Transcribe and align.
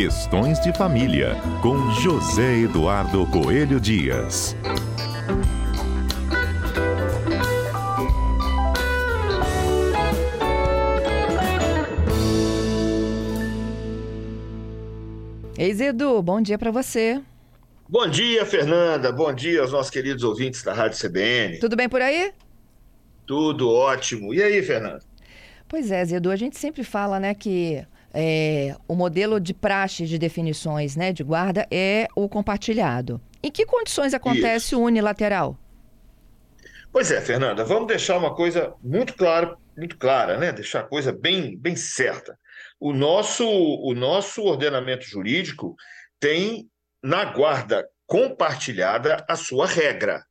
Questões 0.00 0.58
de 0.60 0.72
Família, 0.72 1.36
com 1.60 1.90
José 1.90 2.60
Eduardo 2.60 3.26
Coelho 3.26 3.78
Dias. 3.78 4.56
Ex-Edu, 15.58 16.22
bom 16.22 16.40
dia 16.40 16.56
para 16.56 16.70
você. 16.70 17.20
Bom 17.86 18.08
dia, 18.08 18.46
Fernanda. 18.46 19.12
Bom 19.12 19.30
dia 19.34 19.60
aos 19.60 19.72
nossos 19.72 19.90
queridos 19.90 20.24
ouvintes 20.24 20.62
da 20.62 20.72
Rádio 20.72 20.98
CBN. 20.98 21.58
Tudo 21.58 21.76
bem 21.76 21.90
por 21.90 22.00
aí? 22.00 22.32
Tudo 23.26 23.68
ótimo. 23.68 24.32
E 24.32 24.42
aí, 24.42 24.62
Fernanda? 24.62 25.02
Pois 25.68 25.90
é, 25.90 26.00
Edu, 26.04 26.30
a 26.30 26.36
gente 26.36 26.58
sempre 26.58 26.84
fala, 26.84 27.20
né, 27.20 27.34
que 27.34 27.86
é, 28.12 28.76
o 28.88 28.94
modelo 28.94 29.40
de 29.40 29.54
praxe 29.54 30.06
de 30.06 30.18
definições 30.18 30.96
né, 30.96 31.12
de 31.12 31.22
guarda 31.22 31.66
é 31.70 32.08
o 32.14 32.28
compartilhado. 32.28 33.20
Em 33.42 33.50
que 33.50 33.64
condições 33.64 34.14
acontece 34.14 34.66
Isso. 34.66 34.80
o 34.80 34.84
unilateral? 34.84 35.56
Pois 36.92 37.10
é, 37.10 37.20
Fernanda, 37.20 37.64
vamos 37.64 37.86
deixar 37.86 38.18
uma 38.18 38.34
coisa 38.34 38.74
muito 38.82 39.14
clara, 39.14 39.56
muito 39.76 39.96
clara, 39.96 40.36
né? 40.36 40.52
Deixar 40.52 40.80
a 40.80 40.84
coisa 40.84 41.12
bem, 41.12 41.56
bem 41.56 41.76
certa. 41.76 42.36
O 42.80 42.92
nosso, 42.92 43.46
o 43.46 43.94
nosso 43.94 44.42
ordenamento 44.42 45.04
jurídico 45.04 45.76
tem 46.18 46.68
na 47.02 47.24
guarda 47.24 47.88
compartilhada 48.06 49.24
a 49.28 49.36
sua 49.36 49.66
regra. 49.66 50.24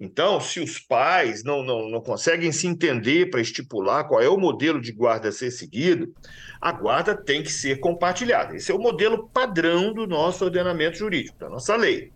Então, 0.00 0.40
se 0.40 0.60
os 0.60 0.78
pais 0.78 1.42
não, 1.44 1.62
não, 1.62 1.88
não 1.88 2.00
conseguem 2.00 2.52
se 2.52 2.66
entender 2.66 3.30
para 3.30 3.40
estipular 3.40 4.06
qual 4.06 4.22
é 4.22 4.28
o 4.28 4.38
modelo 4.38 4.80
de 4.80 4.92
guarda 4.92 5.28
a 5.28 5.32
ser 5.32 5.50
seguido, 5.50 6.14
a 6.60 6.72
guarda 6.72 7.14
tem 7.14 7.42
que 7.42 7.52
ser 7.52 7.80
compartilhada. 7.80 8.56
Esse 8.56 8.70
é 8.72 8.74
o 8.74 8.78
modelo 8.78 9.28
padrão 9.28 9.92
do 9.92 10.06
nosso 10.06 10.44
ordenamento 10.44 10.98
jurídico, 10.98 11.38
da 11.38 11.48
nossa 11.48 11.76
lei. 11.76 12.12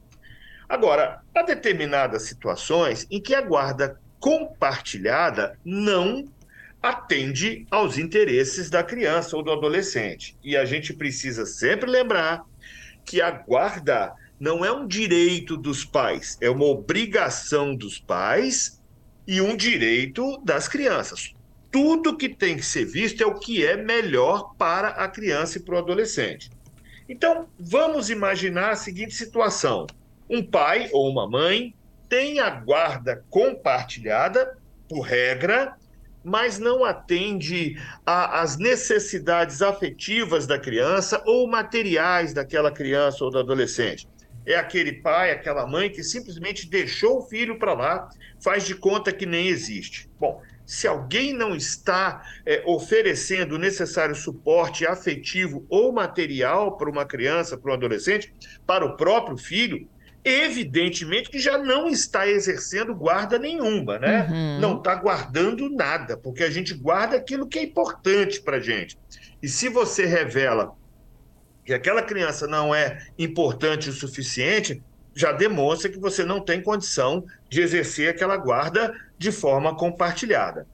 Agora, 0.69 1.21
há 1.34 1.43
determinadas 1.43 2.23
situações 2.23 3.07
em 3.11 3.21
que 3.21 3.34
a 3.34 3.41
guarda 3.41 3.99
compartilhada 4.21 5.59
não 5.65 6.25
atende 6.83 7.67
aos 7.71 7.99
interesses 7.99 8.71
da 8.71 8.83
criança 8.83 9.37
ou 9.37 9.43
do 9.43 9.53
adolescente. 9.53 10.37
E 10.43 10.56
a 10.56 10.65
gente 10.65 10.95
precisa 10.95 11.45
sempre 11.45 11.91
lembrar 11.91 12.43
que 13.05 13.21
a 13.21 13.31
guarda 13.31 14.12
não 14.41 14.65
é 14.65 14.73
um 14.73 14.87
direito 14.87 15.55
dos 15.55 15.85
pais, 15.85 16.39
é 16.41 16.49
uma 16.49 16.65
obrigação 16.65 17.77
dos 17.77 17.99
pais 17.99 18.81
e 19.27 19.39
um 19.39 19.55
direito 19.55 20.41
das 20.43 20.67
crianças. 20.67 21.35
Tudo 21.71 22.17
que 22.17 22.31
tem 22.31 22.57
que 22.57 22.65
ser 22.65 22.87
visto 22.87 23.23
é 23.23 23.27
o 23.27 23.39
que 23.39 23.65
é 23.65 23.77
melhor 23.77 24.55
para 24.57 24.89
a 24.89 25.07
criança 25.07 25.59
e 25.59 25.61
para 25.61 25.75
o 25.75 25.79
adolescente. 25.79 26.51
Então, 27.07 27.49
vamos 27.59 28.09
imaginar 28.09 28.71
a 28.71 28.77
seguinte 28.77 29.15
situação: 29.15 29.87
um 30.29 30.43
pai 30.43 30.89
ou 30.91 31.11
uma 31.11 31.29
mãe 31.29 31.75
tem 32.09 32.41
a 32.41 32.49
guarda 32.49 33.23
compartilhada, 33.29 34.57
por 34.89 35.03
regra, 35.03 35.77
mas 36.25 36.59
não 36.59 36.85
atende 36.85 37.79
às 38.05 38.57
necessidades 38.57 39.61
afetivas 39.63 40.47
da 40.47 40.59
criança 40.59 41.23
ou 41.27 41.47
materiais 41.47 42.33
daquela 42.33 42.71
criança 42.73 43.23
ou 43.25 43.31
do 43.31 43.39
adolescente. 43.39 44.09
É 44.47 44.57
aquele 44.57 44.93
pai, 44.93 45.31
aquela 45.31 45.67
mãe 45.67 45.91
que 45.91 46.03
simplesmente 46.03 46.69
deixou 46.69 47.19
o 47.19 47.23
filho 47.23 47.59
para 47.59 47.75
lá, 47.75 48.09
faz 48.43 48.65
de 48.65 48.75
conta 48.75 49.13
que 49.13 49.27
nem 49.27 49.49
existe. 49.49 50.09
Bom, 50.19 50.43
se 50.65 50.87
alguém 50.87 51.33
não 51.33 51.55
está 51.57 52.23
é, 52.47 52.63
oferecendo 52.65 53.57
o 53.57 53.59
necessário 53.59 54.15
suporte 54.15 54.87
afetivo 54.87 55.67
ou 55.69 55.93
material 55.93 56.77
para 56.77 56.89
uma 56.89 57.05
criança, 57.05 57.59
para 57.59 57.73
um 57.73 57.75
adolescente, 57.75 58.33
para 58.67 58.85
o 58.85 58.97
próprio 58.97 59.37
filho, 59.37 59.89
evidentemente 60.25 61.31
que 61.31 61.39
já 61.39 61.59
não 61.59 61.89
está 61.89 62.29
exercendo 62.29 62.95
guarda 62.95 63.39
nenhuma, 63.39 63.99
né? 63.99 64.29
Uhum. 64.31 64.61
Não 64.61 64.79
está 64.79 64.95
guardando 64.95 65.69
nada, 65.71 66.17
porque 66.17 66.45
a 66.45 66.50
gente 66.50 66.75
guarda 66.75 67.17
aquilo 67.17 67.49
que 67.49 67.59
é 67.59 67.62
importante 67.65 68.41
para 68.41 68.61
gente. 68.61 68.97
E 69.43 69.49
se 69.49 69.69
você 69.69 70.05
revela 70.05 70.73
que 71.70 71.75
aquela 71.75 72.03
criança 72.03 72.48
não 72.48 72.75
é 72.75 72.98
importante 73.16 73.91
o 73.91 73.92
suficiente, 73.92 74.82
já 75.14 75.31
demonstra 75.31 75.88
que 75.88 76.00
você 76.00 76.25
não 76.25 76.41
tem 76.41 76.60
condição 76.60 77.25
de 77.48 77.60
exercer 77.60 78.10
aquela 78.10 78.36
guarda 78.36 78.92
de 79.16 79.31
forma 79.31 79.76
compartilhada. 79.76 80.66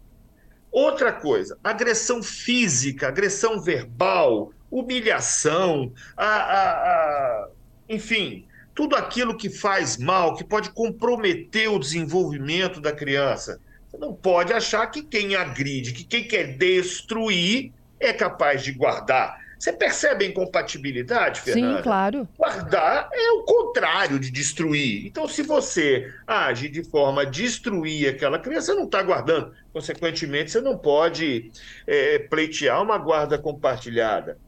Outra 0.72 1.12
coisa, 1.12 1.58
agressão 1.62 2.22
física, 2.22 3.08
agressão 3.08 3.60
verbal, 3.60 4.52
humilhação, 4.70 5.92
a, 6.16 6.26
a, 6.26 6.70
a 6.70 7.48
enfim, 7.90 8.46
tudo 8.74 8.96
aquilo 8.96 9.36
que 9.36 9.50
faz 9.50 9.98
mal, 9.98 10.34
que 10.34 10.44
pode 10.44 10.70
comprometer 10.70 11.70
o 11.70 11.78
desenvolvimento 11.78 12.80
da 12.80 12.90
criança. 12.92 13.60
Você 13.86 13.98
não 13.98 14.14
pode 14.14 14.50
achar 14.54 14.86
que 14.86 15.02
quem 15.02 15.36
agride, 15.36 15.92
que 15.92 16.04
quem 16.04 16.26
quer 16.26 16.56
destruir 16.56 17.70
é 18.00 18.14
capaz 18.14 18.62
de 18.62 18.72
guardar. 18.72 19.44
Você 19.58 19.72
percebe 19.72 20.24
a 20.24 20.28
incompatibilidade, 20.28 21.40
Fernanda? 21.40 21.78
Sim, 21.78 21.82
claro. 21.82 22.28
Guardar 22.36 23.08
é 23.12 23.30
o 23.30 23.44
contrário 23.44 24.18
de 24.18 24.30
destruir. 24.30 25.06
Então, 25.06 25.26
se 25.26 25.42
você 25.42 26.12
age 26.26 26.68
de 26.68 26.84
forma 26.84 27.22
a 27.22 27.24
destruir 27.24 28.08
aquela 28.08 28.38
criança, 28.38 28.72
você 28.72 28.78
não 28.78 28.84
está 28.84 29.02
guardando. 29.02 29.52
Consequentemente, 29.72 30.50
você 30.50 30.60
não 30.60 30.76
pode 30.76 31.50
é, 31.86 32.18
pleitear 32.18 32.82
uma 32.82 32.98
guarda 32.98 33.38
compartilhada. 33.38 34.38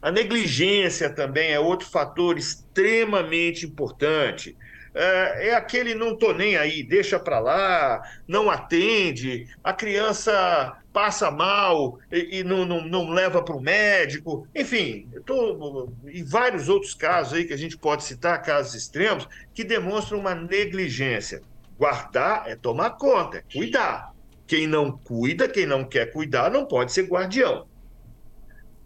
A 0.00 0.10
negligência 0.10 1.08
também 1.08 1.52
é 1.52 1.60
outro 1.60 1.88
fator 1.88 2.36
extremamente 2.36 3.64
importante. 3.66 4.56
É, 4.94 5.48
é 5.48 5.54
aquele 5.54 5.94
não 5.94 6.16
tô 6.16 6.32
nem 6.32 6.56
aí, 6.56 6.82
deixa 6.82 7.18
para 7.18 7.40
lá, 7.40 8.00
não 8.28 8.48
atende, 8.48 9.48
a 9.62 9.72
criança 9.72 10.78
passa 10.92 11.28
mal 11.32 11.98
e, 12.12 12.38
e 12.38 12.44
não, 12.44 12.64
não, 12.64 12.80
não, 12.86 13.10
leva 13.10 13.42
para 13.42 13.56
o 13.56 13.60
médico. 13.60 14.46
Enfim, 14.54 15.08
tô, 15.26 15.92
e 16.06 16.22
vários 16.22 16.68
outros 16.68 16.94
casos 16.94 17.34
aí 17.34 17.44
que 17.44 17.52
a 17.52 17.58
gente 17.58 17.76
pode 17.76 18.04
citar, 18.04 18.40
casos 18.40 18.74
extremos, 18.74 19.26
que 19.52 19.64
demonstram 19.64 20.20
uma 20.20 20.34
negligência. 20.34 21.42
Guardar 21.76 22.44
é 22.46 22.54
tomar 22.54 22.90
conta, 22.90 23.38
é 23.38 23.42
cuidar. 23.52 24.14
Quem 24.46 24.68
não 24.68 24.96
cuida, 24.96 25.48
quem 25.48 25.66
não 25.66 25.84
quer 25.84 26.12
cuidar, 26.12 26.50
não 26.50 26.64
pode 26.64 26.92
ser 26.92 27.08
guardião. 27.08 27.66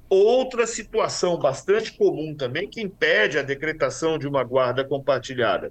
Outra 0.09 0.67
situação 0.67 1.39
bastante 1.39 1.93
comum 1.93 2.35
também 2.35 2.71
que 2.71 2.81
impede 2.81 3.39
a 3.39 3.43
decretação 3.43 4.17
de 4.17 4.27
uma 4.27 4.43
guarda 4.43 4.83
compartilhada. 4.83 5.71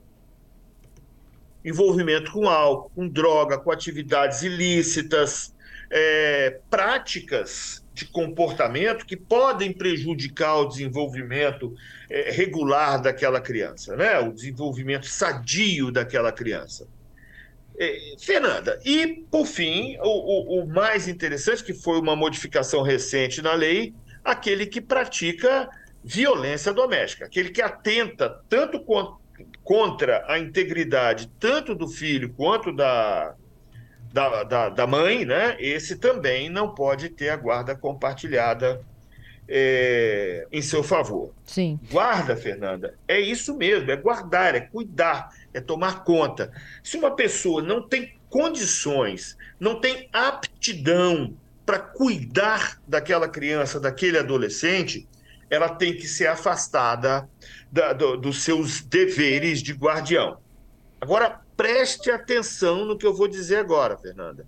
Envolvimento 1.67 2.31
com 2.31 2.47
álcool, 2.47 2.89
com 2.95 3.07
droga, 3.09 3.57
com 3.57 3.69
atividades 3.71 4.41
ilícitas, 4.41 5.53
é, 5.91 6.59
práticas 6.69 7.83
de 7.93 8.05
comportamento 8.05 9.05
que 9.05 9.17
podem 9.17 9.73
prejudicar 9.73 10.59
o 10.59 10.65
desenvolvimento 10.65 11.75
é, 12.09 12.31
regular 12.31 13.01
daquela 13.01 13.41
criança, 13.41 13.95
né? 13.97 14.17
o 14.19 14.31
desenvolvimento 14.31 15.07
sadio 15.07 15.91
daquela 15.91 16.31
criança. 16.31 16.87
É, 17.77 18.15
Fernanda, 18.17 18.79
e 18.85 19.25
por 19.29 19.45
fim, 19.45 19.97
o, 19.99 20.59
o, 20.59 20.63
o 20.63 20.67
mais 20.67 21.07
interessante, 21.07 21.63
que 21.63 21.73
foi 21.73 21.99
uma 21.99 22.15
modificação 22.15 22.81
recente 22.81 23.41
na 23.41 23.53
lei, 23.53 23.93
aquele 24.23 24.65
que 24.65 24.79
pratica 24.79 25.69
violência 26.03 26.71
doméstica, 26.71 27.25
aquele 27.25 27.49
que 27.49 27.61
atenta 27.61 28.41
tanto 28.47 28.79
contra 28.79 29.26
a 30.27 30.39
integridade 30.39 31.31
tanto 31.39 31.75
do 31.75 31.87
filho 31.87 32.33
quanto 32.35 32.71
da, 32.71 33.35
da, 34.11 34.43
da, 34.43 34.69
da 34.69 34.87
mãe, 34.87 35.25
né? 35.25 35.55
Esse 35.59 35.97
também 35.97 36.49
não 36.49 36.73
pode 36.73 37.09
ter 37.09 37.29
a 37.29 37.35
guarda 37.35 37.75
compartilhada 37.75 38.81
é, 39.47 40.47
em 40.51 40.61
seu 40.61 40.83
favor. 40.83 41.33
Sim. 41.45 41.79
Guarda, 41.91 42.35
Fernanda, 42.35 42.95
é 43.07 43.19
isso 43.19 43.55
mesmo, 43.55 43.89
é 43.91 43.95
guardar, 43.95 44.55
é 44.55 44.61
cuidar, 44.61 45.29
é 45.53 45.61
tomar 45.61 46.03
conta. 46.03 46.51
Se 46.83 46.97
uma 46.97 47.15
pessoa 47.15 47.61
não 47.61 47.81
tem 47.87 48.15
condições, 48.29 49.37
não 49.59 49.79
tem 49.79 50.09
aptidão 50.11 51.33
para 51.65 51.79
cuidar 51.79 52.79
daquela 52.87 53.27
criança, 53.27 53.79
daquele 53.79 54.17
adolescente, 54.17 55.07
ela 55.49 55.69
tem 55.69 55.95
que 55.95 56.07
ser 56.07 56.27
afastada 56.27 57.29
da, 57.71 57.93
do, 57.93 58.17
dos 58.17 58.43
seus 58.43 58.81
deveres 58.81 59.61
de 59.61 59.73
guardião. 59.73 60.39
Agora, 60.99 61.41
preste 61.55 62.11
atenção 62.11 62.85
no 62.85 62.97
que 62.97 63.05
eu 63.05 63.13
vou 63.13 63.27
dizer 63.27 63.57
agora, 63.57 63.97
Fernanda. 63.97 64.45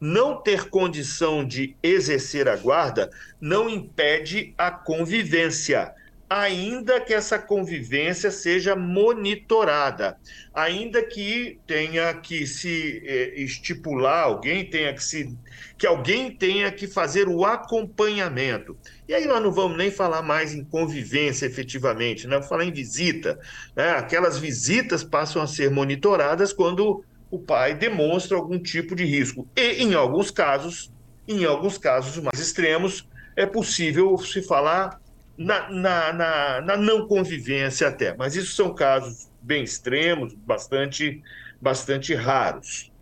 Não 0.00 0.40
ter 0.40 0.70
condição 0.70 1.44
de 1.44 1.76
exercer 1.82 2.48
a 2.48 2.56
guarda 2.56 3.10
não 3.40 3.68
impede 3.68 4.54
a 4.56 4.70
convivência. 4.70 5.94
Ainda 6.30 7.00
que 7.00 7.12
essa 7.12 7.40
convivência 7.40 8.30
seja 8.30 8.76
monitorada, 8.76 10.16
ainda 10.54 11.02
que 11.02 11.58
tenha 11.66 12.14
que 12.14 12.46
se 12.46 13.02
eh, 13.04 13.34
estipular 13.42 14.26
alguém 14.26 14.64
tenha 14.64 14.94
que 14.94 15.02
se 15.02 15.36
que 15.76 15.86
alguém 15.86 16.30
tenha 16.30 16.70
que 16.70 16.86
fazer 16.86 17.26
o 17.26 17.44
acompanhamento. 17.44 18.78
E 19.08 19.14
aí 19.14 19.26
nós 19.26 19.42
não 19.42 19.50
vamos 19.50 19.76
nem 19.76 19.90
falar 19.90 20.22
mais 20.22 20.54
em 20.54 20.62
convivência 20.62 21.46
efetivamente, 21.46 22.28
né? 22.28 22.34
Vamos 22.34 22.48
falar 22.48 22.64
em 22.64 22.72
visita. 22.72 23.36
Né? 23.74 23.90
Aquelas 23.90 24.38
visitas 24.38 25.02
passam 25.02 25.42
a 25.42 25.48
ser 25.48 25.70
monitoradas 25.70 26.52
quando 26.52 27.02
o 27.30 27.38
pai 27.38 27.74
demonstra 27.74 28.36
algum 28.36 28.58
tipo 28.58 28.94
de 28.94 29.04
risco. 29.04 29.48
E 29.56 29.82
em 29.82 29.94
alguns 29.94 30.30
casos, 30.30 30.92
em 31.26 31.44
alguns 31.44 31.76
casos 31.78 32.22
mais 32.22 32.38
extremos, 32.38 33.08
é 33.34 33.46
possível 33.46 34.16
se 34.18 34.42
falar 34.42 34.99
na, 35.40 35.70
na, 35.70 36.12
na, 36.12 36.60
na, 36.60 36.76
não 36.76 37.06
convivência 37.06 37.88
até, 37.88 38.14
mas 38.14 38.36
isso 38.36 38.52
são 38.54 38.74
casos 38.74 39.30
bem 39.40 39.64
extremos, 39.64 40.34
bastante, 40.34 41.22
bastante 41.58 42.14
raros. 42.14 42.92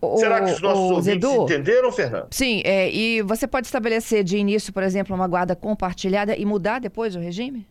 O, 0.00 0.16
Será 0.18 0.44
que 0.44 0.50
os 0.50 0.60
nossos 0.60 0.90
o, 0.90 0.94
ouvintes 0.94 1.30
Zedu, 1.30 1.44
entenderam, 1.44 1.92
Fernando? 1.92 2.26
Sim, 2.32 2.60
é, 2.64 2.90
e 2.90 3.22
você 3.22 3.46
pode 3.46 3.68
estabelecer 3.68 4.24
de 4.24 4.36
início, 4.36 4.72
por 4.72 4.82
exemplo, 4.82 5.14
uma 5.14 5.28
guarda 5.28 5.54
compartilhada 5.54 6.36
e 6.36 6.44
mudar 6.44 6.80
depois 6.80 7.14
o 7.14 7.20
regime? 7.20 7.64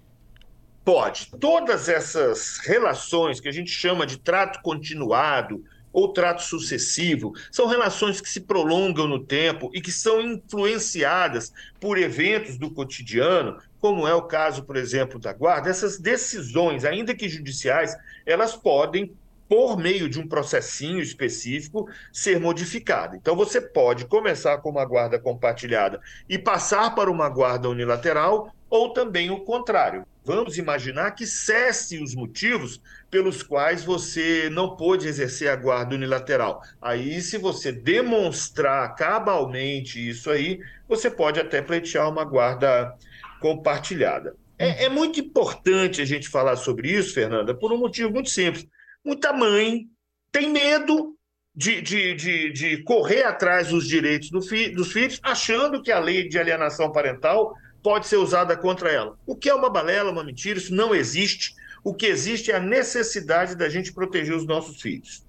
Pode. 0.86 1.32
Todas 1.38 1.90
essas 1.90 2.60
relações 2.60 3.42
que 3.42 3.50
a 3.50 3.52
gente 3.52 3.70
chama 3.70 4.06
de 4.06 4.18
trato 4.18 4.62
continuado, 4.62 5.62
ou 5.92 6.10
trato 6.10 6.44
sucessivo, 6.44 7.34
são 7.50 7.68
relações 7.68 8.20
que 8.20 8.30
se 8.30 8.42
prolongam 8.42 9.08
no 9.08 9.18
tempo 9.18 9.72
e 9.74 9.80
que 9.80 9.94
são 9.94 10.22
influenciadas 10.22 11.54
por 11.80 11.98
eventos 11.98 12.58
do 12.58 12.70
cotidiano, 12.70 13.58
como 13.86 14.08
é 14.08 14.16
o 14.16 14.24
caso, 14.24 14.64
por 14.64 14.78
exemplo, 14.78 15.20
da 15.20 15.32
guarda. 15.32 15.70
Essas 15.70 16.00
decisões, 16.00 16.84
ainda 16.84 17.14
que 17.14 17.30
judiciais, 17.30 17.96
elas 18.26 18.56
podem 18.56 19.16
por 19.48 19.78
meio 19.78 20.10
de 20.10 20.20
um 20.20 20.28
processinho 20.28 21.00
específico, 21.00 21.88
ser 22.12 22.40
modificada. 22.40 23.16
Então, 23.16 23.36
você 23.36 23.62
pode 23.62 24.06
começar 24.06 24.58
com 24.58 24.72
uma 24.72 24.84
guarda 24.84 25.20
compartilhada 25.20 26.02
e 26.28 26.40
passar 26.40 26.96
para 26.96 27.12
uma 27.12 27.30
guarda 27.30 27.70
unilateral, 27.70 28.52
ou 28.68 28.92
também 28.92 29.30
o 29.30 29.42
contrário. 29.42 30.04
Vamos 30.24 30.58
imaginar 30.58 31.12
que 31.12 31.28
cesse 31.28 32.02
os 32.02 32.16
motivos 32.16 32.82
pelos 33.12 33.44
quais 33.44 33.84
você 33.84 34.50
não 34.52 34.76
pôde 34.76 35.08
exercer 35.08 35.48
a 35.48 35.56
guarda 35.56 35.94
unilateral. 35.94 36.60
Aí, 36.82 37.22
se 37.22 37.38
você 37.38 37.72
demonstrar 37.72 38.96
cabalmente 38.96 40.10
isso 40.10 40.32
aí, 40.32 40.60
você 40.90 41.12
pode 41.12 41.40
até 41.40 41.62
pleitear 41.62 42.10
uma 42.10 42.26
guarda 42.26 42.96
compartilhada. 43.46 44.36
É, 44.58 44.86
é 44.86 44.90
muito 44.90 45.20
importante 45.20 46.02
a 46.02 46.06
gente 46.06 46.28
falar 46.28 46.56
sobre 46.56 46.92
isso, 46.92 47.14
Fernanda, 47.14 47.54
por 47.54 47.72
um 47.72 47.78
motivo 47.78 48.10
muito 48.10 48.32
simples. 48.32 48.66
Muita 49.06 49.32
mãe 49.32 49.86
tem 50.32 50.50
medo 50.50 51.16
de, 51.54 51.80
de, 51.80 52.16
de, 52.16 52.52
de 52.52 52.84
correr 52.84 53.22
atrás 53.22 53.68
dos 53.68 53.88
direitos 53.88 54.32
do 54.32 54.42
fi, 54.42 54.70
dos 54.70 54.92
filhos, 54.92 55.20
achando 55.22 55.84
que 55.84 55.92
a 55.92 56.00
lei 56.00 56.28
de 56.28 56.40
alienação 56.40 56.92
parental 56.92 57.54
pode 57.84 58.08
ser 58.08 58.18
usada 58.18 58.58
contra 58.58 58.92
ela. 58.92 59.16
O 59.28 59.36
que 59.36 59.48
é 59.48 59.54
uma 59.54 59.70
balela, 59.70 60.10
uma 60.10 60.24
mentira, 60.24 60.58
isso 60.58 60.74
não 60.74 60.96
existe. 60.96 61.54
O 61.84 61.94
que 61.94 62.08
existe 62.08 62.52
é 62.52 62.56
a 62.56 62.60
necessidade 62.60 63.56
da 63.56 63.70
gente 63.70 63.94
proteger 63.94 64.36
os 64.36 64.48
nossos 64.48 64.82
filhos. 64.82 65.24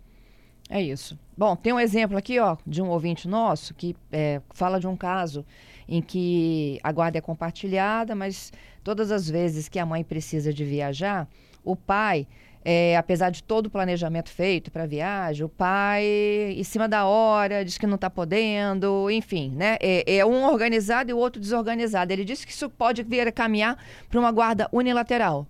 É 0.70 0.80
isso. 0.80 1.18
Bom, 1.36 1.54
tem 1.54 1.70
um 1.70 1.78
exemplo 1.78 2.16
aqui, 2.16 2.40
ó, 2.40 2.56
de 2.66 2.80
um 2.80 2.88
ouvinte 2.88 3.28
nosso 3.28 3.74
que 3.74 3.94
é, 4.10 4.40
fala 4.54 4.80
de 4.80 4.86
um 4.86 4.96
caso 4.96 5.44
em 5.88 6.02
que 6.02 6.78
a 6.82 6.92
guarda 6.92 7.18
é 7.18 7.20
compartilhada, 7.20 8.14
mas 8.14 8.52
todas 8.82 9.10
as 9.10 9.28
vezes 9.28 9.68
que 9.68 9.78
a 9.78 9.86
mãe 9.86 10.02
precisa 10.02 10.52
de 10.52 10.64
viajar, 10.64 11.28
o 11.64 11.74
pai 11.76 12.26
é, 12.68 12.96
apesar 12.96 13.30
de 13.30 13.44
todo 13.44 13.66
o 13.66 13.70
planejamento 13.70 14.28
feito 14.28 14.72
para 14.72 14.82
a 14.82 14.86
viagem, 14.86 15.46
o 15.46 15.48
pai, 15.48 16.04
em 16.04 16.64
cima 16.64 16.88
da 16.88 17.06
hora, 17.06 17.64
diz 17.64 17.78
que 17.78 17.86
não 17.86 17.94
está 17.94 18.10
podendo, 18.10 19.08
enfim, 19.08 19.52
né? 19.54 19.76
É, 19.80 20.16
é, 20.16 20.26
um 20.26 20.44
organizado 20.44 21.08
e 21.08 21.14
o 21.14 21.16
outro 21.16 21.40
desorganizado. 21.40 22.12
Ele 22.12 22.24
disse 22.24 22.44
que 22.44 22.50
isso 22.50 22.68
pode 22.68 23.04
vir 23.04 23.28
a 23.28 23.30
caminhar 23.30 23.80
para 24.10 24.18
uma 24.18 24.32
guarda 24.32 24.68
unilateral. 24.72 25.46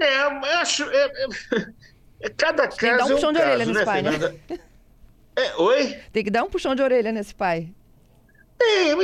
É, 0.00 0.16
acho. 0.56 0.82
É, 0.90 1.04
é, 1.04 1.26
é 2.22 2.28
cada 2.30 2.66
caso. 2.66 2.76
Tem 2.76 2.90
que 2.90 2.96
dar 2.96 3.04
um 3.04 3.08
puxão 3.08 3.28
é 3.28 3.30
um 3.30 3.34
de 3.34 3.38
orelha 3.38 3.64
nesse 3.64 3.78
né, 3.78 3.84
pai, 3.84 4.02
né? 4.02 4.10
É, 5.36 5.54
oi? 5.56 6.00
Tem 6.12 6.24
que 6.24 6.30
dar 6.32 6.42
um 6.42 6.50
puxão 6.50 6.74
de 6.74 6.82
orelha 6.82 7.12
nesse 7.12 7.32
pai. 7.32 7.72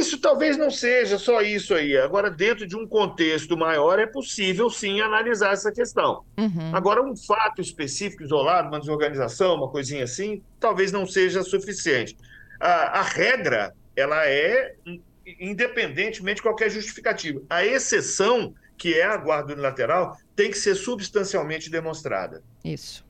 Isso 0.02 0.18
talvez 0.18 0.56
não 0.56 0.70
seja 0.70 1.16
só 1.16 1.40
isso 1.42 1.74
aí. 1.74 1.96
Agora, 1.96 2.28
dentro 2.28 2.66
de 2.66 2.76
um 2.76 2.86
contexto 2.86 3.56
maior, 3.56 4.00
é 4.00 4.06
possível 4.06 4.68
sim 4.68 5.00
analisar 5.00 5.52
essa 5.52 5.70
questão. 5.70 6.24
Uhum. 6.36 6.74
Agora, 6.74 7.00
um 7.02 7.16
fato 7.16 7.60
específico, 7.60 8.24
isolado, 8.24 8.68
uma 8.68 8.80
desorganização, 8.80 9.54
uma 9.54 9.68
coisinha 9.68 10.02
assim, 10.02 10.42
talvez 10.58 10.90
não 10.90 11.06
seja 11.06 11.42
suficiente. 11.44 12.16
A, 12.58 12.98
a 12.98 13.02
regra, 13.02 13.72
ela 13.94 14.26
é 14.26 14.74
independentemente 15.40 16.36
de 16.36 16.42
qualquer 16.42 16.70
justificativa. 16.70 17.40
A 17.48 17.64
exceção, 17.64 18.54
que 18.76 18.94
é 18.94 19.04
a 19.04 19.16
guarda 19.16 19.52
unilateral, 19.52 20.16
tem 20.34 20.50
que 20.50 20.58
ser 20.58 20.74
substancialmente 20.74 21.70
demonstrada. 21.70 22.42
Isso. 22.64 23.04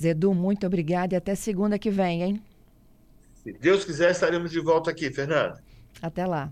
Zedu, 0.00 0.32
muito 0.32 0.66
obrigada 0.66 1.14
e 1.14 1.16
até 1.16 1.34
segunda 1.34 1.78
que 1.78 1.90
vem, 1.90 2.22
hein? 2.22 2.42
Deus 3.52 3.84
quiser, 3.84 4.10
estaremos 4.10 4.50
de 4.50 4.60
volta 4.60 4.90
aqui, 4.90 5.10
Fernando. 5.10 5.58
Até 6.02 6.26
lá. 6.26 6.50